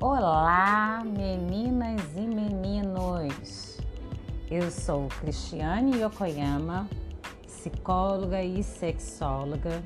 Olá, 0.00 1.02
meninas 1.04 2.00
e 2.16 2.20
meninos! 2.20 3.80
Eu 4.48 4.70
sou 4.70 5.08
Cristiane 5.08 6.00
Yokoyama, 6.00 6.88
psicóloga 7.42 8.40
e 8.40 8.62
sexóloga. 8.62 9.82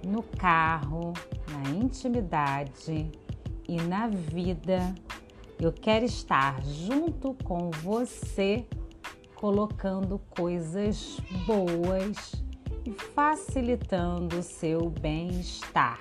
No 0.05 0.25
carro, 0.25 1.13
na 1.53 1.71
intimidade 1.71 3.13
e 3.69 3.81
na 3.81 4.09
vida, 4.09 4.93
eu 5.61 5.73
quero 5.73 6.05
estar 6.05 6.61
junto 6.65 7.33
com 7.45 7.71
você 7.71 8.67
colocando 9.45 10.19
coisas 10.31 11.21
boas 11.47 12.35
e 12.87 12.91
facilitando 12.91 14.39
o 14.39 14.43
seu 14.43 14.89
bem-estar. 14.89 16.01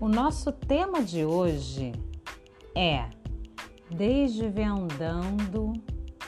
O 0.00 0.08
nosso 0.08 0.52
tema 0.52 1.02
de 1.02 1.24
hoje 1.24 1.90
é 2.72 3.10
Desvendando 3.90 5.72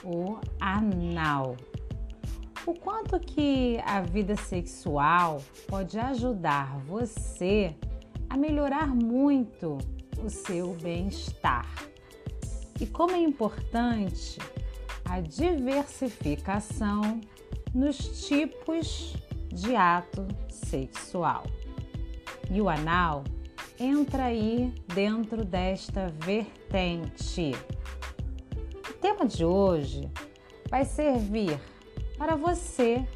o 0.02 0.40
anal. 0.58 1.56
O 2.66 2.74
quanto 2.74 3.20
que 3.20 3.80
a 3.86 4.00
vida 4.00 4.34
sexual 4.34 5.40
pode 5.68 6.00
ajudar 6.00 6.80
você 6.80 7.76
a 8.28 8.36
melhorar 8.36 8.88
muito 8.88 9.78
o 10.18 10.28
seu 10.28 10.74
bem-estar. 10.82 11.72
E 12.80 12.86
como 12.86 13.12
é 13.12 13.20
importante 13.20 14.40
a 15.08 15.20
diversificação 15.20 17.20
nos 17.74 18.26
tipos 18.26 19.14
de 19.48 19.76
ato 19.76 20.26
sexual. 20.48 21.44
E 22.50 22.60
o 22.60 22.68
anal 22.68 23.22
entra 23.78 24.24
aí 24.24 24.74
dentro 24.94 25.44
desta 25.44 26.08
vertente. 26.24 27.52
O 28.88 28.92
tema 28.94 29.26
de 29.26 29.44
hoje 29.44 30.10
vai 30.68 30.84
servir 30.84 31.60
para 32.18 32.34
você 32.34 33.06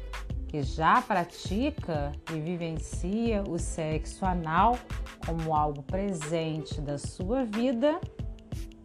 que 0.47 0.63
já 0.63 1.01
pratica 1.01 2.11
e 2.33 2.39
vivencia 2.39 3.43
o 3.47 3.57
sexo 3.57 4.25
anal 4.25 4.77
como 5.25 5.55
algo 5.55 5.81
presente 5.83 6.81
da 6.81 6.97
sua 6.97 7.45
vida 7.45 7.99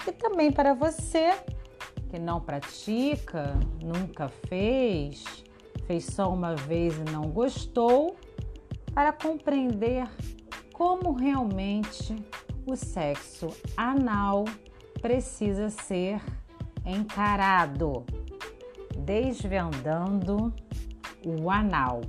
e 0.06 0.12
também 0.12 0.52
para 0.52 0.74
você 0.74 1.34
que 2.08 2.18
não 2.18 2.40
pratica, 2.40 3.54
nunca 3.82 4.28
fez, 4.28 5.24
fez 5.86 6.04
só 6.04 6.32
uma 6.32 6.54
vez 6.54 6.96
e 6.98 7.10
não 7.10 7.30
gostou, 7.30 8.16
para 8.92 9.12
compreender 9.12 10.08
como 10.72 11.12
realmente 11.12 12.16
o 12.66 12.74
sexo 12.76 13.48
anal 13.76 14.44
precisa 15.00 15.68
ser 15.68 16.20
encarado, 16.84 18.04
desvendando 18.98 20.52
o 21.24 21.50
anal. 21.50 22.00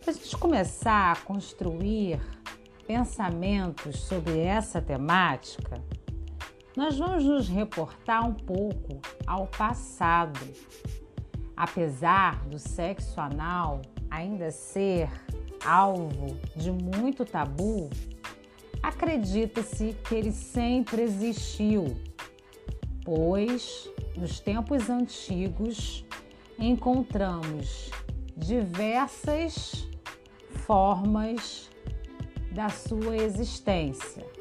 Para 0.00 0.10
a 0.10 0.12
gente 0.12 0.36
começar 0.36 1.12
a 1.12 1.16
construir 1.16 2.20
pensamentos 2.86 4.00
sobre 4.00 4.38
essa 4.38 4.80
temática, 4.80 5.82
nós 6.76 6.98
vamos 6.98 7.24
nos 7.24 7.48
reportar 7.48 8.26
um 8.26 8.32
pouco 8.32 9.00
ao 9.26 9.46
passado. 9.46 10.40
Apesar 11.54 12.44
do 12.46 12.58
sexo 12.58 13.20
anal 13.20 13.82
ainda 14.10 14.50
ser 14.50 15.10
alvo 15.64 16.38
de 16.56 16.72
muito 16.72 17.24
tabu, 17.24 17.90
acredita-se 18.82 19.94
que 20.04 20.14
ele 20.14 20.32
sempre 20.32 21.02
existiu, 21.02 21.96
pois 23.04 23.90
nos 24.16 24.40
tempos 24.40 24.88
antigos 24.88 26.04
encontramos 26.58 27.90
diversas 28.36 29.88
formas 30.64 31.70
da 32.50 32.68
sua 32.68 33.16
existência 33.16 34.31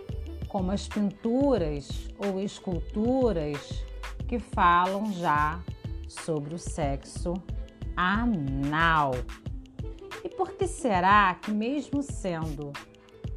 como 0.52 0.70
as 0.70 0.86
pinturas 0.86 2.10
ou 2.18 2.38
esculturas 2.42 3.86
que 4.28 4.38
falam 4.38 5.10
já 5.14 5.62
sobre 6.10 6.54
o 6.54 6.58
sexo 6.58 7.34
anal. 7.96 9.14
E 10.22 10.28
por 10.28 10.52
que 10.52 10.68
será 10.68 11.34
que, 11.36 11.52
mesmo 11.52 12.04
sendo 12.04 12.74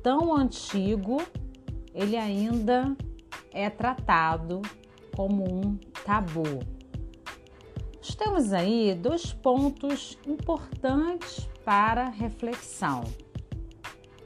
tão 0.02 0.34
antigo, 0.34 1.22
ele 1.94 2.16
ainda 2.16 2.96
é 3.52 3.70
tratado 3.70 4.60
como 5.14 5.44
um 5.44 5.76
tabu? 6.04 6.42
Nós 7.96 8.14
temos 8.16 8.52
aí 8.52 8.92
dois 8.92 9.32
pontos 9.32 10.18
importantes 10.26 11.48
para 11.64 12.08
reflexão: 12.08 13.04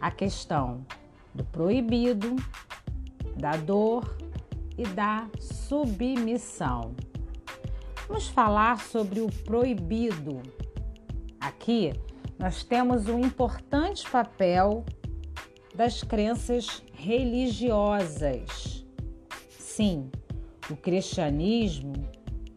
a 0.00 0.10
questão 0.10 0.87
do 1.34 1.44
proibido 1.44 2.34
da 3.38 3.53
dor 3.53 4.16
e 4.76 4.84
da 4.84 5.28
submissão. 5.38 6.94
Vamos 8.06 8.28
falar 8.28 8.81
sobre 8.81 9.21
o 9.21 9.28
proibido. 9.44 10.43
Aqui 11.41 11.93
nós 12.38 12.62
temos 12.65 13.09
um 13.09 13.21
importante 13.21 14.09
papel 14.10 14.84
das 15.75 16.03
crenças 16.03 16.82
religiosas. 16.93 18.84
Sim, 19.59 20.10
o 20.71 20.77
cristianismo 20.77 21.93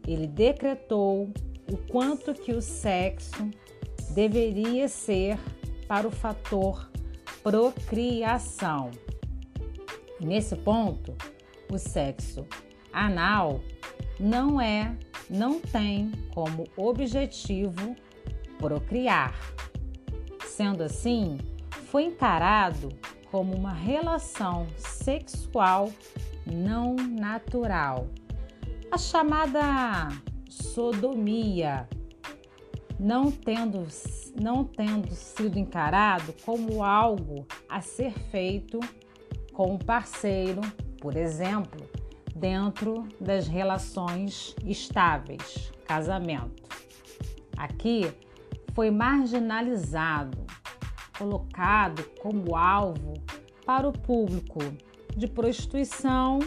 ele 0.06 0.26
decretou 0.26 1.32
o 1.70 1.76
quanto 1.88 2.34
que 2.34 2.52
o 2.52 2.60
sexo 2.60 3.50
deveria 4.14 4.88
ser 4.88 5.38
para 5.86 6.06
o 6.06 6.10
fator 6.10 6.90
procriação. 7.42 8.90
Nesse 10.22 10.54
ponto, 10.54 11.16
o 11.70 11.76
sexo 11.76 12.46
anal 12.92 13.60
não 14.20 14.60
é, 14.60 14.96
não 15.28 15.60
tem 15.60 16.12
como 16.32 16.64
objetivo 16.76 17.96
procriar. 18.58 19.34
Sendo 20.46 20.84
assim, 20.84 21.38
foi 21.86 22.04
encarado 22.04 22.90
como 23.30 23.54
uma 23.56 23.72
relação 23.72 24.66
sexual 24.76 25.90
não 26.46 26.94
natural, 26.94 28.08
a 28.90 28.98
chamada 28.98 30.08
sodomia, 30.48 31.88
não 32.98 33.30
tendo, 33.30 33.86
não 34.40 34.64
tendo 34.64 35.12
sido 35.14 35.58
encarado 35.58 36.34
como 36.44 36.84
algo 36.84 37.46
a 37.68 37.80
ser 37.80 38.12
feito 38.12 38.78
com 39.52 39.74
um 39.74 39.78
parceiro, 39.78 40.60
por 41.00 41.16
exemplo, 41.16 41.86
dentro 42.34 43.06
das 43.20 43.46
relações 43.46 44.54
estáveis, 44.64 45.72
casamento. 45.86 46.62
Aqui 47.56 48.12
foi 48.74 48.90
marginalizado, 48.90 50.38
colocado 51.18 52.02
como 52.20 52.56
alvo 52.56 53.14
para 53.66 53.88
o 53.88 53.92
público 53.92 54.58
de 55.16 55.28
prostituição 55.28 56.38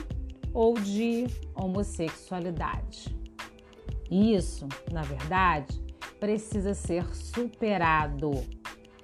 ou 0.53 0.73
de 0.73 1.27
homossexualidade. 1.53 3.15
Isso, 4.09 4.67
na 4.91 5.01
verdade, 5.01 5.81
precisa 6.19 6.73
ser 6.73 7.05
superado. 7.15 8.31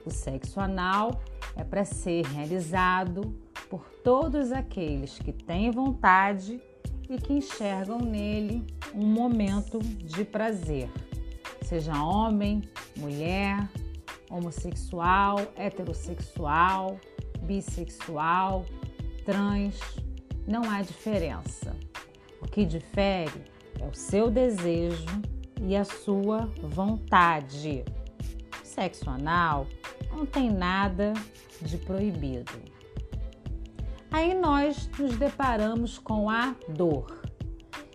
O 0.06 0.10
sexo 0.10 0.60
anal 0.60 1.22
é 1.56 1.64
para 1.64 1.86
ser 1.86 2.26
realizado 2.26 3.36
por 3.72 3.86
todos 4.04 4.52
aqueles 4.52 5.18
que 5.18 5.32
têm 5.32 5.72
vontade 5.72 6.62
e 7.10 7.16
que 7.18 7.32
enxergam 7.32 8.00
nele 8.00 8.68
um 8.94 9.06
momento 9.06 9.80
de 9.80 10.26
prazer, 10.26 10.92
seja 11.62 11.94
homem, 12.04 12.62
mulher, 12.98 13.70
homossexual, 14.30 15.38
heterossexual, 15.56 17.00
bissexual, 17.44 18.66
trans, 19.24 19.80
não 20.46 20.70
há 20.70 20.82
diferença. 20.82 21.74
O 22.42 22.48
que 22.48 22.66
difere 22.66 23.42
é 23.80 23.88
o 23.88 23.94
seu 23.94 24.30
desejo 24.30 25.06
e 25.62 25.78
a 25.78 25.86
sua 25.86 26.52
vontade. 26.62 27.86
O 28.62 28.66
sexo 28.66 29.10
anal 29.10 29.66
não 30.12 30.26
tem 30.26 30.52
nada 30.52 31.14
de 31.62 31.78
proibido. 31.78 32.81
Aí 34.14 34.34
nós 34.34 34.90
nos 35.00 35.16
deparamos 35.16 35.98
com 35.98 36.30
a 36.30 36.54
dor. 36.68 37.22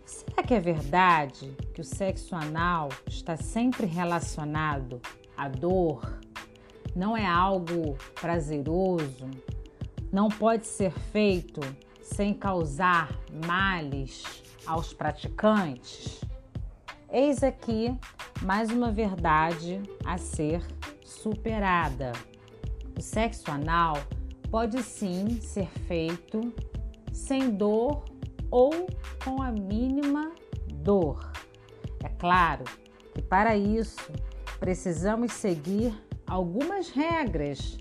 Será 0.07 0.43
que 0.43 0.55
é 0.55 0.61
verdade 0.61 1.55
que 1.75 1.83
o 1.83 1.85
sexo 1.85 2.35
anal 2.35 2.89
está 3.07 3.37
sempre 3.37 3.85
relacionado 3.85 4.99
à 5.37 5.47
dor? 5.47 6.19
Não 6.95 7.15
é 7.15 7.27
algo 7.27 7.99
prazeroso? 8.19 9.31
Não 10.11 10.31
pode 10.31 10.67
ser 10.67 10.91
feito 10.91 11.61
sem 12.01 12.33
causar 12.33 13.11
males 13.47 14.43
aos 14.67 14.95
praticantes? 14.95 16.23
Eis 17.11 17.43
aqui 17.43 17.95
mais 18.41 18.71
uma 18.71 18.91
verdade 18.91 19.83
a 20.03 20.17
ser 20.17 20.63
superada. 21.05 22.13
O 22.99 23.03
sexo 23.03 23.51
anal 23.51 23.99
pode 24.51 24.83
sim 24.83 25.41
ser 25.41 25.69
feito 25.87 26.53
sem 27.13 27.51
dor 27.51 28.05
ou 28.51 28.73
com 29.25 29.43
a 29.43 29.51
mínima 29.51 30.33
dor. 30.83 31.33
É 32.05 32.09
claro 32.09 32.65
que 33.15 33.23
para 33.23 33.57
isso 33.57 34.13
precisamos 34.59 35.33
seguir 35.33 35.95
algumas 36.27 36.91
regras 36.91 37.79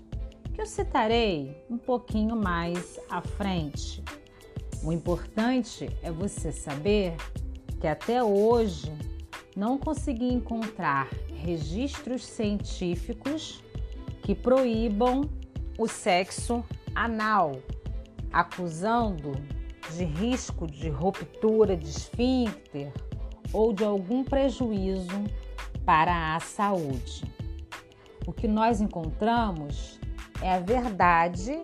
que 0.52 0.60
eu 0.60 0.66
citarei 0.66 1.62
um 1.68 1.76
pouquinho 1.76 2.34
mais 2.36 2.98
à 3.10 3.20
frente. 3.20 4.02
O 4.82 4.92
importante 4.92 5.88
é 6.02 6.10
você 6.10 6.50
saber 6.50 7.16
que 7.80 7.86
até 7.86 8.22
hoje 8.22 8.92
não 9.54 9.78
consegui 9.78 10.32
encontrar 10.32 11.08
registros 11.34 12.24
científicos 12.26 13.62
que 14.22 14.34
proíbam 14.34 15.28
o 15.78 15.86
sexo 15.86 16.64
anal, 16.94 17.52
acusando 18.32 19.32
de 19.94 20.04
risco 20.04 20.66
de 20.66 20.88
ruptura 20.88 21.76
de 21.76 21.88
esfíncter 21.88 22.92
ou 23.52 23.72
de 23.72 23.84
algum 23.84 24.24
prejuízo 24.24 25.24
para 25.84 26.34
a 26.34 26.40
saúde. 26.40 27.24
O 28.26 28.32
que 28.32 28.48
nós 28.48 28.80
encontramos 28.80 30.00
é 30.42 30.52
a 30.52 30.60
verdade 30.60 31.62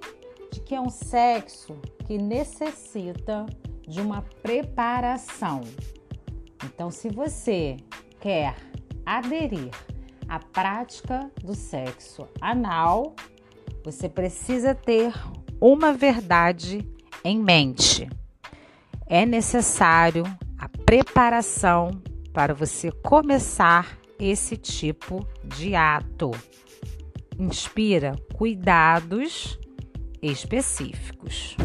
de 0.52 0.60
que 0.60 0.74
é 0.74 0.80
um 0.80 0.90
sexo 0.90 1.76
que 2.06 2.18
necessita 2.18 3.46
de 3.86 4.00
uma 4.00 4.22
preparação. 4.42 5.62
Então, 6.64 6.90
se 6.90 7.08
você 7.08 7.76
quer 8.20 8.54
aderir 9.04 9.70
à 10.28 10.38
prática 10.38 11.30
do 11.42 11.54
sexo 11.54 12.28
anal, 12.40 13.14
você 13.84 14.08
precisa 14.08 14.74
ter 14.74 15.12
uma 15.60 15.92
verdade 15.92 16.86
em 17.24 17.38
mente. 17.38 18.08
É 19.06 19.26
necessário 19.26 20.24
a 20.58 20.68
preparação 20.68 21.90
para 22.32 22.54
você 22.54 22.90
começar 22.90 23.98
esse 24.18 24.56
tipo 24.56 25.26
de 25.44 25.74
ato. 25.74 26.30
Inspira 27.38 28.16
cuidados 28.34 29.58
específicos. 30.22 31.56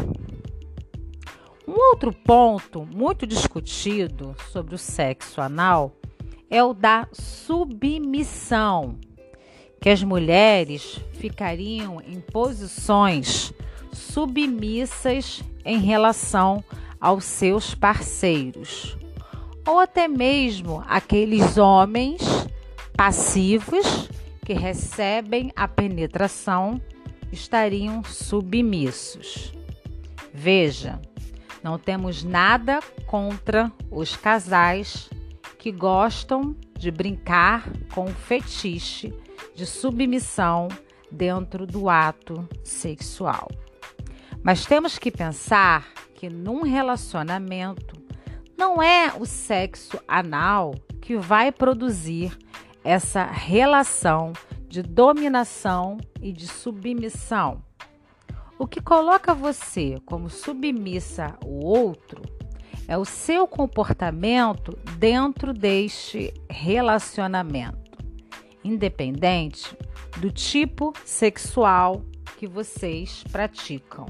Um 1.66 1.74
outro 1.90 2.12
ponto 2.12 2.86
muito 2.86 3.26
discutido 3.26 4.34
sobre 4.50 4.74
o 4.74 4.78
sexo 4.78 5.40
anal 5.40 5.94
é 6.50 6.64
o 6.64 6.72
da 6.72 7.06
submissão, 7.12 8.98
que 9.80 9.88
as 9.88 10.02
mulheres 10.02 11.00
ficariam 11.12 12.00
em 12.00 12.20
posições 12.20 13.52
submissas 13.92 15.42
em 15.64 15.78
relação 15.78 16.62
aos 17.00 17.24
seus 17.24 17.74
parceiros, 17.74 18.96
ou 19.66 19.78
até 19.78 20.08
mesmo 20.08 20.82
aqueles 20.88 21.58
homens 21.58 22.20
passivos 22.96 24.08
que 24.44 24.52
recebem 24.52 25.52
a 25.54 25.68
penetração 25.68 26.80
estariam 27.30 28.02
submissos. 28.02 29.52
Veja, 30.32 31.00
não 31.62 31.78
temos 31.78 32.24
nada 32.24 32.80
contra 33.06 33.70
os 33.90 34.16
casais 34.16 35.10
que 35.58 35.70
gostam 35.70 36.56
de 36.78 36.90
brincar 36.90 37.70
com 37.92 38.06
o 38.06 38.14
fetiche 38.14 39.12
de 39.54 39.66
submissão 39.66 40.68
dentro 41.10 41.66
do 41.66 41.88
ato 41.88 42.48
sexual. 42.62 43.48
Mas 44.42 44.64
temos 44.64 44.98
que 44.98 45.10
pensar 45.10 45.88
que 46.14 46.28
num 46.28 46.62
relacionamento 46.62 47.96
não 48.56 48.82
é 48.82 49.12
o 49.18 49.24
sexo 49.24 49.98
anal 50.06 50.74
que 51.00 51.16
vai 51.16 51.52
produzir 51.52 52.36
essa 52.82 53.24
relação 53.24 54.32
de 54.68 54.82
dominação 54.82 55.98
e 56.20 56.32
de 56.32 56.46
submissão. 56.46 57.62
O 58.58 58.66
que 58.66 58.80
coloca 58.80 59.32
você 59.32 59.96
como 60.04 60.28
submissa 60.28 61.36
ao 61.42 61.50
outro 61.50 62.22
é 62.88 62.98
o 62.98 63.04
seu 63.04 63.46
comportamento 63.46 64.76
dentro 64.98 65.52
deste 65.52 66.34
relacionamento, 66.50 67.87
independente 68.68 69.76
do 70.18 70.30
tipo 70.30 70.92
sexual 71.04 72.02
que 72.36 72.46
vocês 72.46 73.24
praticam. 73.30 74.06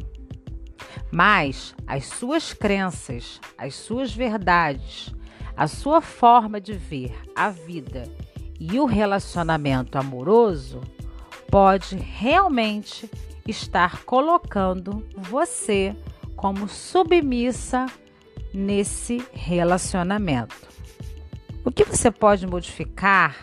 Mas 1.10 1.74
as 1.86 2.06
suas 2.06 2.52
crenças, 2.52 3.40
as 3.56 3.74
suas 3.74 4.12
verdades, 4.12 5.14
a 5.56 5.66
sua 5.66 6.00
forma 6.00 6.60
de 6.60 6.74
ver 6.74 7.14
a 7.34 7.48
vida 7.50 8.04
e 8.60 8.78
o 8.78 8.84
relacionamento 8.84 9.96
amoroso 9.96 10.80
pode 11.50 11.96
realmente 11.96 13.10
estar 13.46 14.04
colocando 14.04 15.06
você 15.16 15.96
como 16.36 16.68
submissa 16.68 17.86
nesse 18.52 19.24
relacionamento. 19.32 20.68
O 21.64 21.70
que 21.70 21.84
você 21.84 22.10
pode 22.10 22.46
modificar 22.46 23.36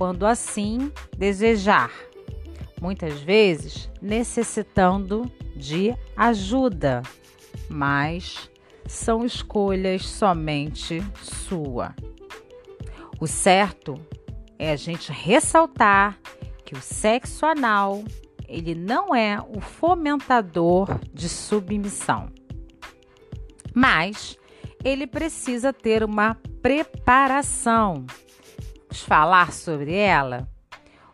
quando 0.00 0.24
assim 0.24 0.90
desejar? 1.18 1.92
Muitas 2.80 3.20
vezes 3.20 3.90
necessitando 4.00 5.30
de 5.54 5.94
ajuda, 6.16 7.02
mas 7.68 8.50
são 8.86 9.26
escolhas 9.26 10.06
somente 10.06 11.02
sua. 11.22 11.94
O 13.20 13.26
certo 13.26 14.00
é 14.58 14.72
a 14.72 14.76
gente 14.76 15.12
ressaltar 15.12 16.18
que 16.64 16.72
o 16.74 16.80
sexo 16.80 17.44
anal 17.44 18.02
ele 18.48 18.74
não 18.74 19.14
é 19.14 19.38
o 19.54 19.60
fomentador 19.60 20.98
de 21.12 21.28
submissão, 21.28 22.30
mas 23.74 24.38
ele 24.82 25.06
precisa 25.06 25.74
ter 25.74 26.02
uma 26.02 26.38
preparação. 26.62 28.06
Falar 28.92 29.52
sobre 29.52 29.94
ela? 29.94 30.48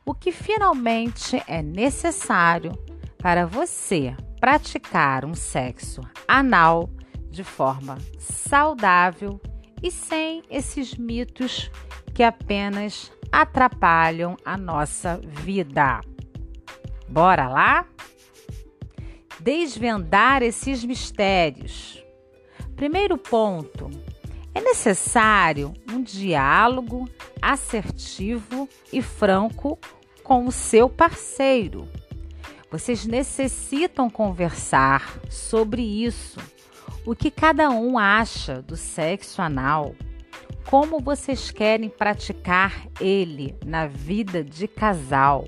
O 0.04 0.14
que 0.14 0.32
finalmente 0.32 1.42
é 1.46 1.62
necessário 1.62 2.72
para 3.18 3.46
você 3.46 4.16
praticar 4.40 5.24
um 5.24 5.34
sexo 5.34 6.00
anal 6.28 6.88
de 7.30 7.42
forma 7.42 7.98
saudável 8.18 9.40
e 9.82 9.90
sem 9.90 10.42
esses 10.48 10.94
mitos 10.94 11.70
que 12.14 12.22
apenas 12.22 13.12
atrapalham 13.30 14.36
a 14.44 14.56
nossa 14.56 15.20
vida. 15.22 16.00
Bora 17.08 17.48
lá? 17.48 17.86
Desvendar 19.40 20.42
esses 20.42 20.84
mistérios. 20.84 22.02
Primeiro 22.74 23.18
ponto: 23.18 23.90
é 24.56 24.60
necessário 24.62 25.74
um 25.92 26.02
diálogo 26.02 27.06
assertivo 27.42 28.66
e 28.90 29.02
franco 29.02 29.78
com 30.24 30.46
o 30.46 30.50
seu 30.50 30.88
parceiro. 30.88 31.86
Vocês 32.70 33.04
necessitam 33.04 34.08
conversar 34.08 35.20
sobre 35.28 35.82
isso. 35.82 36.40
O 37.04 37.14
que 37.14 37.30
cada 37.30 37.68
um 37.68 37.98
acha 37.98 38.62
do 38.62 38.78
sexo 38.78 39.42
anal? 39.42 39.94
Como 40.70 41.00
vocês 41.00 41.50
querem 41.50 41.90
praticar 41.90 42.88
ele 42.98 43.54
na 43.62 43.86
vida 43.86 44.42
de 44.42 44.66
casal? 44.66 45.46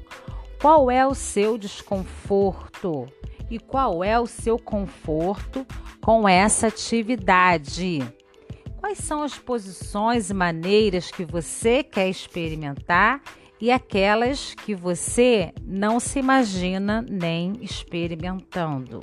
Qual 0.60 0.90
é 0.90 1.06
o 1.06 1.14
seu 1.14 1.56
desconforto? 1.56 3.08
E 3.50 3.58
qual 3.58 4.04
é 4.04 4.20
o 4.20 4.26
seu 4.26 4.58
conforto 4.58 5.66
com 6.02 6.28
essa 6.28 6.66
atividade? 6.66 8.17
Quais 8.78 8.98
são 8.98 9.22
as 9.22 9.36
posições 9.36 10.30
e 10.30 10.34
maneiras 10.34 11.10
que 11.10 11.24
você 11.24 11.82
quer 11.82 12.08
experimentar 12.08 13.20
e 13.60 13.70
aquelas 13.70 14.54
que 14.54 14.74
você 14.74 15.52
não 15.64 15.98
se 15.98 16.18
imagina 16.18 17.04
nem 17.08 17.54
experimentando. 17.60 19.00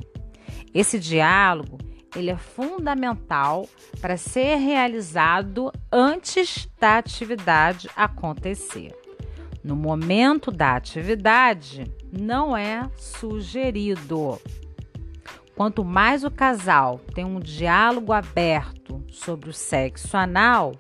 Esse 0.74 0.98
diálogo 0.98 1.78
ele 2.16 2.32
é 2.32 2.38
fundamental 2.38 3.68
para 4.00 4.16
ser 4.16 4.56
realizado 4.56 5.72
antes 5.92 6.70
da 6.80 6.98
atividade 6.98 7.90
acontecer. 7.96 8.96
No 9.62 9.76
momento 9.76 10.52
da 10.52 10.76
atividade, 10.76 11.92
não 12.18 12.56
é 12.56 12.90
sugerido. 12.96 14.40
Quanto 15.56 15.86
mais 15.86 16.26
o 16.26 16.32
casal 16.32 17.00
tem 17.14 17.24
um 17.24 17.40
diálogo 17.40 18.12
aberto 18.12 19.02
sobre 19.10 19.50
o 19.50 19.54
sexo 19.54 20.18
anal, 20.18 20.76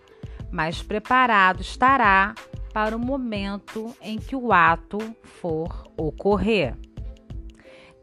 mais 0.52 0.82
preparado 0.82 1.62
estará 1.62 2.36
para 2.74 2.96
o 2.96 3.00
momento 3.00 3.96
em 4.02 4.18
que 4.18 4.36
o 4.36 4.52
ato 4.52 4.98
for 5.24 5.88
ocorrer. 5.96 6.76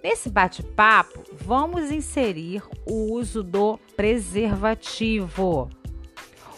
Nesse 0.03 0.31
bate-papo, 0.31 1.23
vamos 1.33 1.91
inserir 1.91 2.63
o 2.87 3.13
uso 3.13 3.43
do 3.43 3.79
preservativo. 3.95 5.69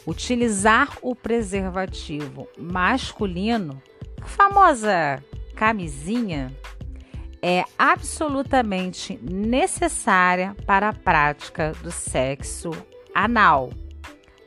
Utilizar 0.07 0.97
o 1.03 1.15
preservativo 1.15 2.47
masculino, 2.57 3.83
a 4.23 4.27
famosa 4.27 5.23
camisinha, 5.57 6.57
é 7.47 7.63
absolutamente 7.79 9.19
necessária 9.23 10.57
para 10.65 10.89
a 10.89 10.93
prática 10.95 11.73
do 11.83 11.91
sexo 11.91 12.71
anal. 13.15 13.69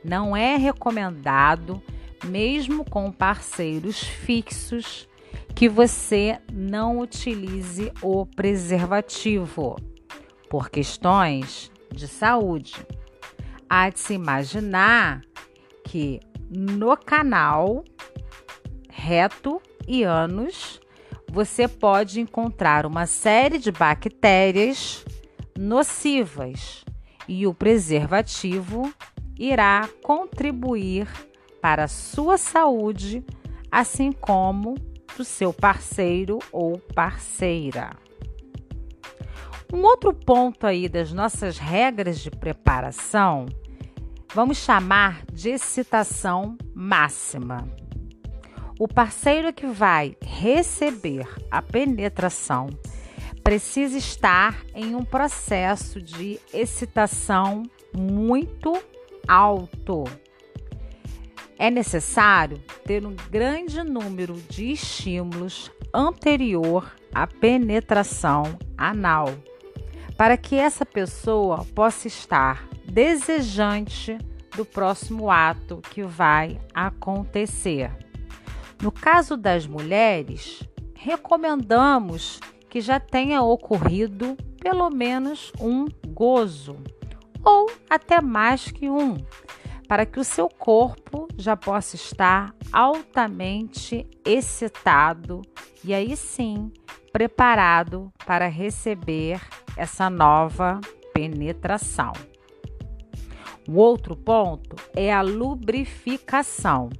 Não 0.02 0.36
é 0.36 0.56
recomendado, 0.56 1.80
mesmo 2.24 2.84
com 2.84 3.12
parceiros 3.12 4.00
fixos, 4.00 5.08
que 5.54 5.68
você 5.68 6.40
não 6.52 6.98
utilize 6.98 7.92
o 8.02 8.26
preservativo 8.26 9.76
por 10.50 10.68
questões 10.68 11.70
de 11.94 12.08
saúde. 12.08 12.84
Há 13.70 13.90
de 13.90 14.00
se 14.00 14.14
imaginar 14.14 15.22
que 15.84 16.18
no 16.50 16.96
canal 16.96 17.84
reto 18.90 19.62
e 19.86 20.02
ânus 20.02 20.80
você 21.30 21.68
pode 21.68 22.20
encontrar 22.20 22.86
uma 22.86 23.06
série 23.06 23.58
de 23.58 23.70
bactérias 23.70 25.04
nocivas 25.56 26.84
e 27.28 27.46
o 27.46 27.52
preservativo 27.52 28.92
irá 29.38 29.88
contribuir 30.02 31.06
para 31.60 31.84
a 31.84 31.88
sua 31.88 32.38
saúde, 32.38 33.24
assim 33.70 34.10
como 34.10 34.74
do 35.16 35.24
seu 35.24 35.52
parceiro 35.52 36.38
ou 36.50 36.78
parceira. 36.78 37.90
Um 39.72 39.82
outro 39.82 40.14
ponto 40.14 40.66
aí 40.66 40.88
das 40.88 41.12
nossas 41.12 41.58
regras 41.58 42.20
de 42.20 42.30
preparação, 42.30 43.44
vamos 44.34 44.56
chamar 44.56 45.24
de 45.30 45.50
excitação 45.50 46.56
máxima. 46.74 47.68
O 48.78 48.86
parceiro 48.86 49.52
que 49.52 49.66
vai 49.66 50.16
receber 50.22 51.26
a 51.50 51.60
penetração 51.60 52.68
precisa 53.42 53.98
estar 53.98 54.64
em 54.74 54.94
um 54.94 55.04
processo 55.04 56.00
de 56.00 56.38
excitação 56.52 57.62
muito 57.92 58.72
alto 59.26 60.04
é 61.58 61.70
necessário 61.70 62.62
ter 62.84 63.04
um 63.04 63.16
grande 63.30 63.82
número 63.82 64.34
de 64.48 64.70
estímulos 64.70 65.70
anterior 65.92 66.94
à 67.12 67.26
penetração 67.26 68.44
anal, 68.76 69.34
para 70.16 70.36
que 70.36 70.54
essa 70.54 70.86
pessoa 70.86 71.66
possa 71.74 72.06
estar 72.06 72.68
desejante 72.84 74.16
do 74.56 74.64
próximo 74.64 75.30
ato 75.30 75.82
que 75.90 76.02
vai 76.02 76.60
acontecer. 76.72 77.90
No 78.80 78.92
caso 78.92 79.36
das 79.36 79.66
mulheres, 79.66 80.62
recomendamos 80.94 82.40
que 82.70 82.80
já 82.80 83.00
tenha 83.00 83.42
ocorrido 83.42 84.36
pelo 84.60 84.90
menos 84.90 85.52
um 85.60 85.86
gozo, 86.08 86.76
ou 87.42 87.70
até 87.88 88.20
mais 88.20 88.70
que 88.70 88.88
um 88.88 89.16
para 89.88 90.04
que 90.04 90.20
o 90.20 90.24
seu 90.24 90.50
corpo 90.50 91.26
já 91.36 91.56
possa 91.56 91.96
estar 91.96 92.54
altamente 92.70 94.06
excitado 94.24 95.40
e 95.82 95.94
aí 95.94 96.14
sim 96.14 96.70
preparado 97.10 98.12
para 98.26 98.46
receber 98.48 99.40
essa 99.76 100.10
nova 100.10 100.78
penetração. 101.14 102.12
O 103.66 103.76
outro 103.76 104.14
ponto 104.14 104.76
é 104.94 105.12
a 105.12 105.22
lubrificação. 105.22 106.90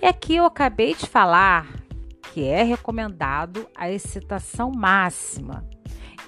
E 0.00 0.06
aqui 0.06 0.36
eu 0.36 0.44
acabei 0.44 0.94
de 0.94 1.06
falar 1.06 1.66
que 2.32 2.44
é 2.44 2.62
recomendado 2.62 3.66
a 3.74 3.90
excitação 3.90 4.70
máxima. 4.70 5.64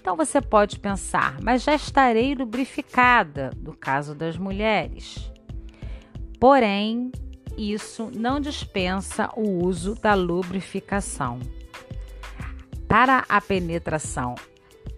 Então 0.01 0.17
você 0.17 0.41
pode 0.41 0.79
pensar, 0.81 1.41
mas 1.41 1.63
já 1.63 1.75
estarei 1.75 2.35
lubrificada, 2.35 3.51
no 3.57 3.77
caso 3.77 4.15
das 4.15 4.37
mulheres. 4.37 5.31
Porém, 6.41 7.13
isso 7.57 8.11
não 8.13 8.41
dispensa 8.41 9.31
o 9.37 9.65
uso 9.65 9.95
da 9.95 10.15
lubrificação. 10.15 11.39
Para 12.89 13.25
a 13.29 13.41
penetração 13.41 14.35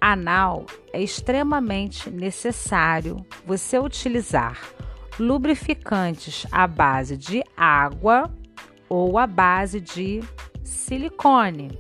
anal, 0.01 0.65
é 0.93 1.03
extremamente 1.03 2.09
necessário 2.11 3.17
você 3.45 3.79
utilizar 3.79 4.59
lubrificantes 5.19 6.47
à 6.51 6.67
base 6.67 7.19
de 7.19 7.43
água 7.55 8.31
ou 8.93 9.17
à 9.17 9.27
base 9.27 9.81
de 9.81 10.21
silicone. 10.63 11.71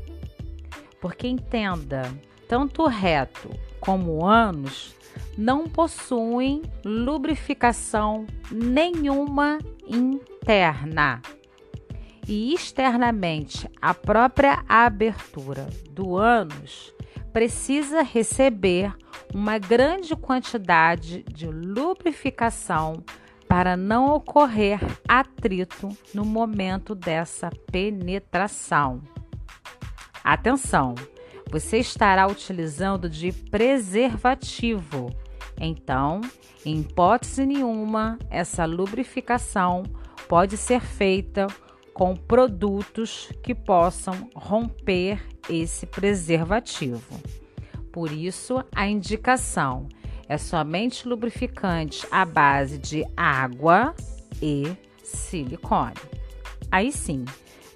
Porque 0.99 1.28
entenda, 1.28 2.11
tanto 2.49 2.85
o 2.85 2.87
reto 2.87 3.50
como 3.78 4.12
o 4.12 4.26
ânus 4.26 4.97
não 5.37 5.69
possuem 5.69 6.62
lubrificação 6.83 8.26
nenhuma 8.50 9.59
interna. 9.87 11.21
E 12.26 12.54
externamente, 12.54 13.69
a 13.78 13.92
própria 13.92 14.64
abertura 14.66 15.69
do 15.90 16.16
ânus 16.16 16.95
precisa 17.31 18.00
receber 18.00 18.90
uma 19.35 19.59
grande 19.59 20.16
quantidade 20.16 21.25
de 21.25 21.47
lubrificação 21.47 23.04
para 23.52 23.76
não 23.76 24.14
ocorrer 24.14 24.80
atrito 25.06 25.90
no 26.14 26.25
momento 26.25 26.94
dessa 26.94 27.50
penetração. 27.71 29.02
Atenção! 30.25 30.94
Você 31.50 31.76
estará 31.76 32.26
utilizando 32.26 33.11
de 33.11 33.30
preservativo 33.30 35.11
então, 35.61 36.23
em 36.64 36.80
hipótese 36.80 37.44
nenhuma, 37.44 38.18
essa 38.30 38.64
lubrificação 38.64 39.82
pode 40.26 40.56
ser 40.56 40.80
feita 40.80 41.47
com 41.92 42.16
produtos 42.16 43.30
que 43.42 43.54
possam 43.54 44.30
romper 44.35 45.23
esse 45.50 45.85
preservativo. 45.85 47.21
Por 47.92 48.11
isso, 48.11 48.64
a 48.75 48.88
indicação 48.88 49.88
é 50.29 50.38
somente 50.38 51.09
lubrificante 51.09 52.07
à 52.11 52.25
base 52.25 52.79
de 52.79 53.05
água 53.17 53.95
e 54.41 54.75
silicone. 55.02 55.95
Aí 56.71 56.91
sim, 56.91 57.25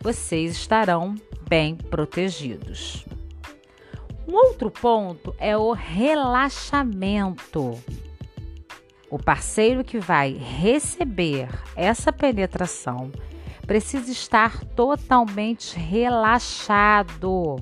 vocês 0.01 0.53
estarão 0.53 1.15
bem 1.49 1.77
protegidos. 1.77 3.05
Um 4.27 4.35
outro 4.35 4.71
ponto 4.71 5.35
é 5.39 5.57
o 5.57 5.73
relaxamento. 5.73 7.79
O 9.09 9.19
parceiro 9.19 9.85
que 9.85 9.99
vai 9.99 10.33
receber 10.33 11.49
essa 11.77 12.13
penetração 12.13 13.13
precisa 13.67 14.11
estar 14.11 14.65
totalmente 14.65 15.77
relaxado. 15.77 17.57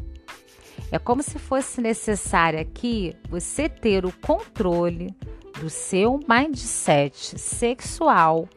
É 0.95 0.99
como 1.01 1.25
se 1.25 1.41
fosse 1.41 1.81
necessário 1.81 2.61
aqui 2.61 3.17
você 3.29 3.69
ter 3.69 4.07
o 4.07 4.13
controle 4.13 5.13
do 5.61 5.69
seu 5.69 6.21
mindset 6.29 7.37
sexual 7.37 8.49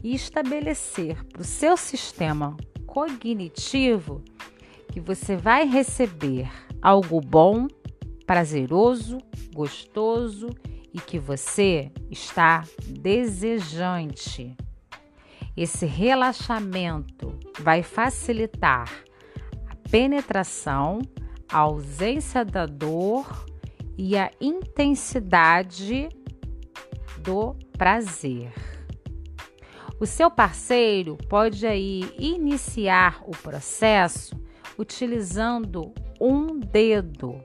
e 0.00 0.14
estabelecer 0.14 1.24
para 1.24 1.42
o 1.42 1.44
seu 1.44 1.76
sistema 1.76 2.56
cognitivo 2.86 4.22
que 4.92 5.00
você 5.00 5.36
vai 5.36 5.66
receber 5.66 6.48
algo 6.80 7.20
bom, 7.20 7.66
prazeroso, 8.24 9.18
gostoso 9.52 10.48
e 10.94 11.00
que 11.00 11.18
você 11.18 11.90
está 12.08 12.62
desejante. 12.86 14.56
Esse 15.56 15.86
relaxamento 15.86 17.36
vai 17.58 17.82
facilitar 17.82 18.88
a 19.66 19.74
penetração, 19.90 21.00
a 21.50 21.58
ausência 21.58 22.44
da 22.44 22.66
dor 22.66 23.46
e 23.98 24.16
a 24.16 24.30
intensidade 24.40 26.08
do 27.18 27.54
prazer. 27.76 28.52
O 30.00 30.06
seu 30.06 30.30
parceiro 30.30 31.18
pode 31.28 31.66
aí 31.66 32.10
iniciar 32.18 33.20
o 33.26 33.32
processo 33.32 34.34
utilizando 34.78 35.92
um 36.18 36.58
dedo 36.58 37.38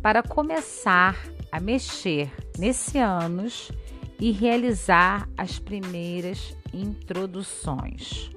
para 0.00 0.22
começar 0.22 1.16
a 1.50 1.58
mexer 1.58 2.30
nesse 2.56 2.98
ânus 2.98 3.72
e 4.20 4.30
realizar 4.30 5.28
as 5.36 5.58
primeiras 5.58 6.56
introduções. 6.72 8.30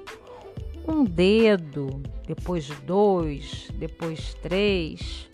Um 0.93 1.05
dedo, 1.05 2.03
depois 2.27 2.67
dois, 2.81 3.69
depois 3.75 4.33
três, 4.33 5.29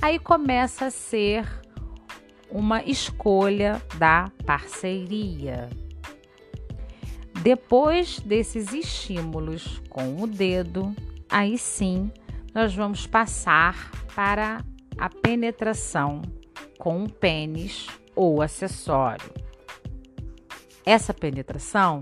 aí 0.00 0.18
começa 0.18 0.86
a 0.86 0.90
ser 0.90 1.46
uma 2.50 2.82
escolha 2.82 3.82
da 3.98 4.32
parceria. 4.46 5.68
Depois 7.42 8.18
desses 8.20 8.72
estímulos 8.72 9.82
com 9.90 10.22
o 10.22 10.26
dedo, 10.26 10.96
aí 11.28 11.58
sim 11.58 12.10
nós 12.54 12.74
vamos 12.74 13.06
passar 13.06 13.90
para 14.14 14.64
a 14.96 15.10
penetração 15.10 16.22
com 16.78 17.04
o 17.04 17.12
pênis 17.12 17.88
ou 18.16 18.40
acessório. 18.40 19.30
Essa 20.86 21.12
penetração 21.12 22.00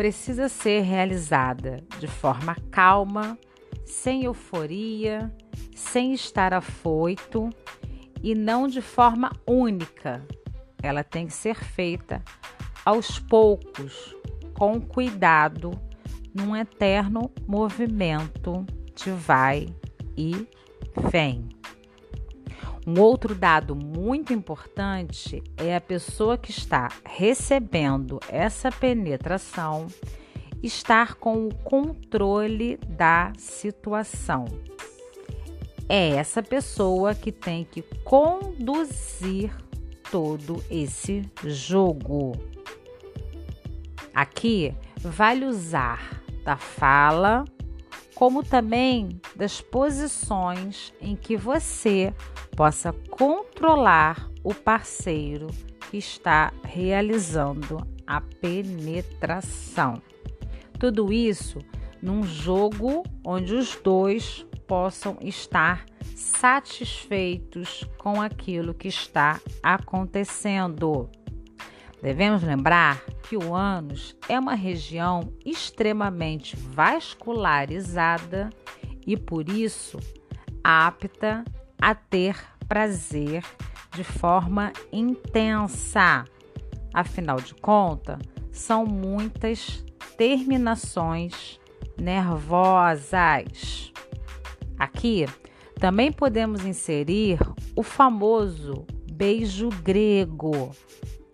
precisa 0.00 0.48
ser 0.48 0.80
realizada 0.80 1.84
de 1.98 2.06
forma 2.06 2.56
calma, 2.70 3.38
sem 3.84 4.24
euforia, 4.24 5.30
sem 5.76 6.14
estar 6.14 6.54
afoito 6.54 7.50
e 8.22 8.34
não 8.34 8.66
de 8.66 8.80
forma 8.80 9.30
única. 9.46 10.26
Ela 10.82 11.04
tem 11.04 11.26
que 11.26 11.34
ser 11.34 11.62
feita 11.62 12.24
aos 12.82 13.18
poucos, 13.18 14.16
com 14.54 14.80
cuidado 14.80 15.70
num 16.34 16.56
eterno 16.56 17.30
movimento 17.46 18.64
de 18.96 19.10
vai 19.10 19.66
e 20.16 20.48
vem. 21.10 21.46
Um 22.90 23.00
outro 23.00 23.36
dado 23.36 23.76
muito 23.76 24.32
importante 24.32 25.40
é 25.56 25.76
a 25.76 25.80
pessoa 25.80 26.36
que 26.36 26.50
está 26.50 26.88
recebendo 27.04 28.18
essa 28.28 28.72
penetração 28.72 29.86
estar 30.60 31.14
com 31.14 31.46
o 31.46 31.54
controle 31.54 32.78
da 32.88 33.32
situação. 33.38 34.44
É 35.88 36.16
essa 36.16 36.42
pessoa 36.42 37.14
que 37.14 37.30
tem 37.30 37.64
que 37.64 37.82
conduzir 38.02 39.56
todo 40.10 40.60
esse 40.68 41.30
jogo. 41.44 42.32
Aqui 44.12 44.74
vale 44.96 45.44
usar 45.44 46.20
da 46.42 46.56
fala, 46.56 47.44
como 48.16 48.42
também 48.42 49.20
das 49.36 49.60
posições 49.60 50.92
em 51.00 51.14
que 51.14 51.36
você 51.36 52.12
possa 52.56 52.92
controlar 53.10 54.30
o 54.42 54.54
parceiro 54.54 55.48
que 55.90 55.96
está 55.96 56.52
realizando 56.64 57.78
a 58.06 58.20
penetração. 58.20 60.00
Tudo 60.78 61.12
isso 61.12 61.58
num 62.02 62.22
jogo 62.22 63.04
onde 63.24 63.54
os 63.54 63.76
dois 63.76 64.46
possam 64.66 65.18
estar 65.20 65.84
satisfeitos 66.14 67.84
com 67.98 68.20
aquilo 68.20 68.72
que 68.72 68.88
está 68.88 69.40
acontecendo. 69.62 71.10
Devemos 72.02 72.42
lembrar 72.42 73.04
que 73.28 73.36
o 73.36 73.54
ânus 73.54 74.16
é 74.28 74.38
uma 74.38 74.54
região 74.54 75.32
extremamente 75.44 76.56
vascularizada 76.56 78.48
e 79.06 79.16
por 79.16 79.48
isso 79.48 79.98
apta 80.64 81.44
a 81.80 81.94
ter 81.94 82.36
prazer 82.68 83.44
de 83.94 84.04
forma 84.04 84.72
intensa. 84.92 86.24
Afinal 86.92 87.40
de 87.40 87.54
contas, 87.54 88.18
são 88.52 88.84
muitas 88.84 89.84
terminações 90.16 91.58
nervosas. 91.98 93.92
Aqui 94.78 95.26
também 95.78 96.12
podemos 96.12 96.64
inserir 96.64 97.38
o 97.74 97.82
famoso 97.82 98.84
beijo 99.12 99.68
grego 99.82 100.72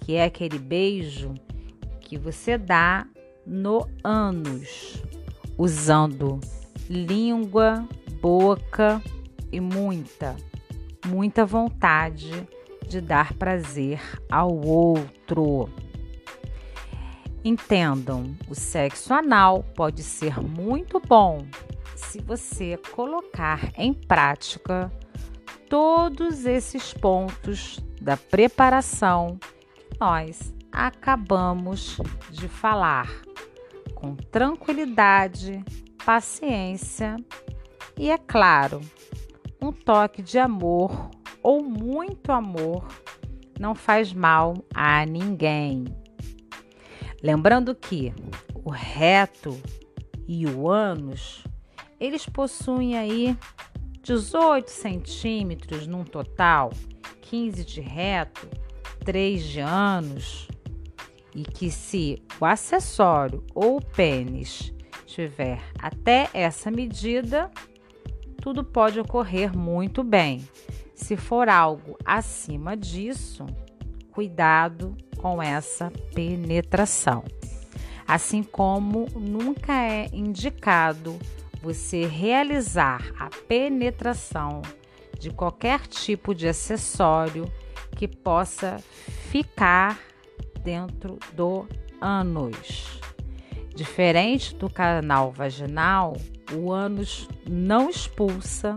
que 0.07 0.15
é 0.15 0.23
aquele 0.23 0.57
beijo 0.57 1.35
que 2.01 2.17
você 2.17 2.57
dá 2.57 3.05
no 3.45 3.89
ânus, 4.05 5.03
usando 5.59 6.39
língua, 6.89 7.85
boca 8.21 9.03
e 9.51 9.61
muita, 9.61 10.37
muita 11.07 11.45
vontade 11.45 12.47
de 12.87 13.01
dar 13.01 13.33
prazer 13.35 14.01
ao 14.31 14.55
outro. 14.55 15.69
Entendam, 17.45 18.37
o 18.49 18.55
sexo 18.55 19.15
anal 19.15 19.63
pode 19.75 20.03
ser 20.03 20.41
muito 20.41 21.01
bom 21.01 21.47
se 21.95 22.21
você 22.21 22.77
colocar 22.93 23.73
em 23.77 23.93
prática 23.93 24.93
todos 25.69 26.45
esses 26.45 26.93
pontos 26.93 27.79
da 28.01 28.17
preparação 28.17 29.39
nós 29.99 30.55
acabamos 30.71 31.99
de 32.31 32.49
falar 32.49 33.11
com 33.95 34.15
tranquilidade, 34.15 35.65
paciência 36.05 37.17
e, 37.99 38.11
é 38.11 38.19
claro, 38.19 38.81
um 39.61 39.73
toque 39.73 40.23
de 40.23 40.39
amor 40.39 41.11
ou 41.43 41.63
muito 41.63 42.33
amor 42.33 42.87
não 43.59 43.75
faz 43.75 44.13
mal 44.13 44.55
a 44.75 45.05
ninguém. 45.07 45.85
Lembrando 47.23 47.75
que 47.75 48.13
o 48.65 48.71
reto 48.71 49.59
e 50.29 50.47
o 50.47 50.69
ânus, 50.69 51.45
eles 51.99 52.27
possuem 52.27 52.97
aí 52.97 53.37
18 54.03 54.71
centímetros 54.71 55.87
num 55.87 56.05
total, 56.05 56.71
15 57.23 57.65
de 57.65 57.81
reto 57.81 58.49
3 59.05 59.43
de 59.45 59.61
anos 59.61 60.49
e 61.35 61.43
que 61.43 61.71
se 61.71 62.23
o 62.41 62.45
acessório 62.45 63.45
ou 63.55 63.77
o 63.77 63.85
pênis 63.85 64.73
tiver 65.07 65.61
até 65.79 66.29
essa 66.33 66.71
medida, 66.71 67.51
tudo 68.47 68.63
pode 68.63 69.01
ocorrer 69.01 69.59
muito 69.59 70.05
bem. 70.05 70.49
Se 70.95 71.17
for 71.17 71.49
algo 71.49 71.99
acima 72.05 72.77
disso, 72.77 73.45
cuidado 74.13 74.97
com 75.17 75.43
essa 75.43 75.91
penetração. 76.15 77.25
Assim 78.07 78.45
como 78.45 79.07
nunca 79.17 79.73
é 79.83 80.09
indicado 80.13 81.19
você 81.61 82.07
realizar 82.07 83.13
a 83.19 83.29
penetração 83.49 84.63
de 85.19 85.31
qualquer 85.31 85.81
tipo 85.89 86.33
de 86.33 86.47
acessório 86.47 87.53
que 87.97 88.07
possa 88.07 88.77
ficar 89.29 89.99
dentro 90.63 91.19
do 91.33 91.67
ânus. 92.01 93.01
Diferente 93.75 94.55
do 94.55 94.71
canal 94.71 95.33
vaginal, 95.33 96.17
o 96.53 96.73
ânus 96.73 97.29
não 97.49 97.91
expulsa 97.91 98.77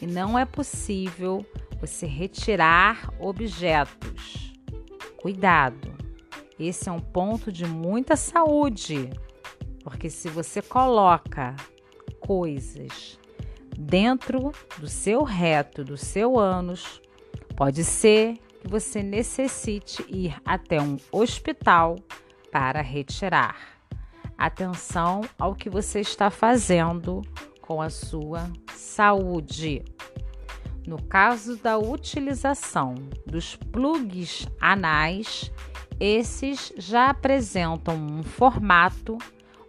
e 0.00 0.06
não 0.06 0.38
é 0.38 0.44
possível 0.44 1.44
você 1.80 2.06
retirar 2.06 3.12
objetos. 3.18 4.52
Cuidado, 5.16 5.92
esse 6.58 6.88
é 6.88 6.92
um 6.92 7.00
ponto 7.00 7.50
de 7.50 7.66
muita 7.66 8.16
saúde, 8.16 9.10
porque 9.82 10.10
se 10.10 10.28
você 10.28 10.60
coloca 10.60 11.56
coisas 12.18 13.18
dentro 13.78 14.52
do 14.78 14.88
seu 14.88 15.22
reto, 15.22 15.82
do 15.82 15.96
seu 15.96 16.38
ânus, 16.38 17.00
pode 17.56 17.82
ser 17.84 18.36
que 18.60 18.68
você 18.68 19.02
necessite 19.02 20.04
ir 20.08 20.36
até 20.44 20.80
um 20.80 20.98
hospital 21.10 21.96
para 22.52 22.82
retirar. 22.82 23.79
Atenção 24.40 25.20
ao 25.38 25.54
que 25.54 25.68
você 25.68 26.00
está 26.00 26.30
fazendo 26.30 27.20
com 27.60 27.82
a 27.82 27.90
sua 27.90 28.50
saúde. 28.74 29.84
No 30.86 31.00
caso 31.02 31.58
da 31.58 31.76
utilização 31.76 32.94
dos 33.26 33.54
plugs 33.54 34.48
anais, 34.58 35.52
esses 36.00 36.72
já 36.78 37.10
apresentam 37.10 37.94
um 37.94 38.22
formato 38.22 39.18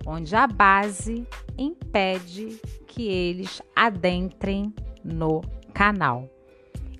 onde 0.05 0.33
a 0.37 0.47
base 0.47 1.27
impede 1.57 2.57
que 2.87 3.09
eles 3.09 3.61
adentrem 3.75 4.73
no 5.03 5.41
canal. 5.73 6.29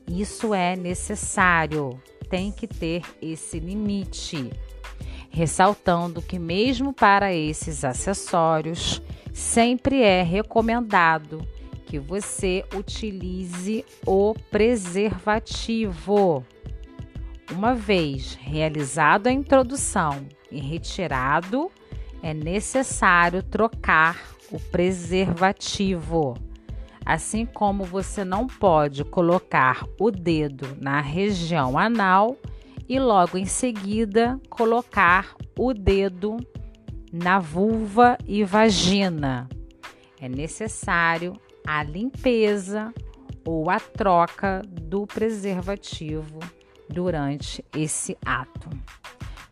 Isso 0.09 0.53
é 0.53 0.75
necessário, 0.75 1.97
tem 2.29 2.51
que 2.51 2.67
ter 2.67 3.01
esse 3.21 3.61
limite. 3.61 4.51
Ressaltando 5.31 6.21
que, 6.21 6.37
mesmo 6.37 6.93
para 6.93 7.33
esses 7.33 7.83
acessórios, 7.85 9.01
sempre 9.33 10.03
é 10.03 10.21
recomendado 10.21 11.41
que 11.85 11.97
você 11.97 12.63
utilize 12.75 13.83
o 14.05 14.35
preservativo. 14.51 16.45
Uma 17.51 17.73
vez 17.73 18.37
realizada 18.39 19.29
a 19.29 19.33
introdução 19.33 20.27
e 20.51 20.59
retirado, 20.59 21.71
é 22.21 22.33
necessário 22.33 23.41
trocar 23.41 24.17
o 24.51 24.59
preservativo. 24.59 26.35
Assim 27.05 27.45
como 27.45 27.83
você 27.83 28.23
não 28.23 28.45
pode 28.47 29.03
colocar 29.03 29.85
o 29.99 30.11
dedo 30.11 30.77
na 30.79 31.01
região 31.01 31.77
anal 31.77 32.37
e 32.91 32.99
logo 32.99 33.37
em 33.37 33.45
seguida 33.45 34.37
colocar 34.49 35.33
o 35.57 35.73
dedo 35.73 36.35
na 37.09 37.39
vulva 37.39 38.17
e 38.27 38.43
vagina. 38.43 39.47
É 40.19 40.27
necessário 40.27 41.39
a 41.65 41.83
limpeza 41.83 42.93
ou 43.45 43.69
a 43.69 43.79
troca 43.79 44.61
do 44.69 45.07
preservativo 45.07 46.39
durante 46.89 47.63
esse 47.73 48.17
ato. 48.25 48.69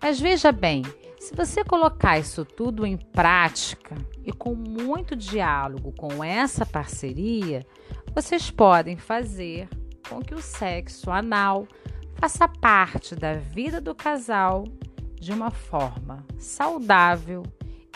Mas 0.02 0.20
veja 0.20 0.52
bem, 0.52 0.84
se 1.18 1.34
você 1.34 1.64
colocar 1.64 2.20
isso 2.20 2.44
tudo 2.44 2.86
em 2.86 2.98
prática 2.98 3.96
e 4.26 4.34
com 4.34 4.54
muito 4.54 5.16
diálogo 5.16 5.94
com 5.94 6.22
essa 6.22 6.66
parceria, 6.66 7.66
vocês 8.14 8.52
podem 8.52 8.98
fazer 8.98 9.70
com 10.10 10.20
que 10.20 10.36
o 10.36 10.42
sexo 10.42 11.10
anal 11.10 11.66
faça 12.20 12.50
parte 12.50 13.16
da 13.16 13.36
vida 13.36 13.80
do 13.80 13.96
casal 13.96 14.66
de 15.16 15.32
uma 15.32 15.50
forma 15.50 16.26
saudável 16.38 17.44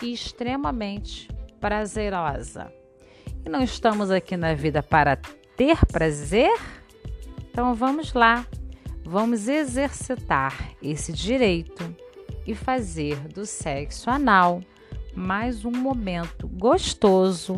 e 0.02 0.14
extremamente 0.14 1.28
prazerosa. 1.60 2.72
E 3.46 3.50
não 3.50 3.62
estamos 3.62 4.10
aqui 4.10 4.38
na 4.38 4.54
vida 4.54 4.82
para 4.82 5.18
ter 5.58 5.86
prazer? 5.88 6.54
Então 7.52 7.74
vamos 7.76 8.14
lá, 8.14 8.46
vamos 9.04 9.50
exercitar 9.50 10.72
esse 10.82 11.12
direito 11.12 11.94
e 12.48 12.56
fazer 12.56 13.18
do 13.28 13.46
sexo 13.46 14.10
anal 14.10 14.62
mais 15.14 15.66
um 15.66 15.72
momento 15.72 16.48
gostoso 16.48 17.58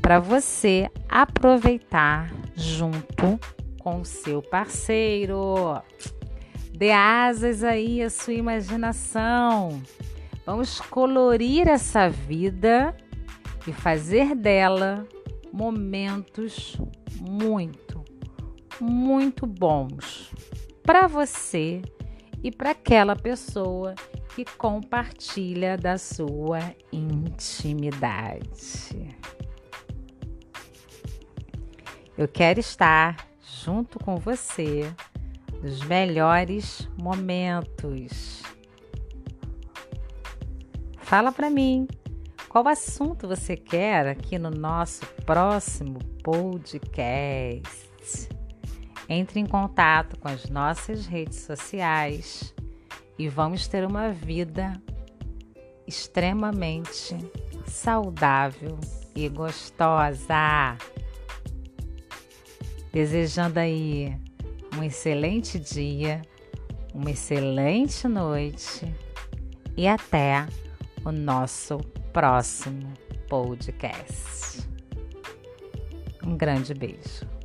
para 0.00 0.18
você 0.18 0.90
aproveitar 1.08 2.32
junto 2.54 3.38
com 3.86 4.02
seu 4.02 4.42
parceiro. 4.42 5.80
Dê 6.72 6.90
asas 6.90 7.62
aí 7.62 8.02
à 8.02 8.10
sua 8.10 8.32
imaginação. 8.32 9.80
Vamos 10.44 10.80
colorir 10.80 11.68
essa 11.68 12.10
vida 12.10 12.96
e 13.64 13.72
fazer 13.72 14.34
dela 14.34 15.06
momentos 15.52 16.76
muito, 17.20 18.04
muito 18.80 19.46
bons 19.46 20.32
para 20.82 21.06
você 21.06 21.80
e 22.42 22.50
para 22.50 22.72
aquela 22.72 23.14
pessoa 23.14 23.94
que 24.34 24.44
compartilha 24.58 25.78
da 25.78 25.96
sua 25.96 26.58
intimidade. 26.92 28.50
Eu 32.18 32.26
quero 32.26 32.58
estar 32.58 33.35
junto 33.66 33.98
com 33.98 34.16
você 34.16 34.94
nos 35.60 35.82
melhores 35.82 36.88
momentos. 36.96 38.40
Fala 40.98 41.32
para 41.32 41.50
mim, 41.50 41.88
qual 42.48 42.68
assunto 42.68 43.26
você 43.26 43.56
quer 43.56 44.06
aqui 44.06 44.38
no 44.38 44.50
nosso 44.50 45.04
próximo 45.24 45.98
podcast? 46.22 48.28
Entre 49.08 49.40
em 49.40 49.46
contato 49.46 50.16
com 50.20 50.28
as 50.28 50.48
nossas 50.48 51.06
redes 51.06 51.40
sociais 51.40 52.54
e 53.18 53.28
vamos 53.28 53.66
ter 53.66 53.84
uma 53.84 54.12
vida 54.12 54.80
extremamente 55.88 57.16
saudável 57.66 58.78
e 59.12 59.28
gostosa. 59.28 60.76
Desejando 62.96 63.60
aí 63.60 64.16
um 64.74 64.82
excelente 64.82 65.58
dia, 65.58 66.22
uma 66.94 67.10
excelente 67.10 68.08
noite 68.08 68.90
e 69.76 69.86
até 69.86 70.46
o 71.04 71.12
nosso 71.12 71.76
próximo 72.10 72.90
podcast. 73.28 74.66
Um 76.24 76.38
grande 76.38 76.72
beijo. 76.72 77.35